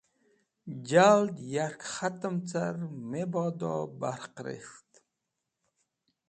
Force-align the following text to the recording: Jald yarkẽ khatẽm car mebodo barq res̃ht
Jald 0.89 1.35
yarkẽ 1.53 1.87
khatẽm 1.93 2.35
car 2.49 2.75
mebodo 3.11 3.73
barq 3.99 4.35
res̃ht 4.45 4.91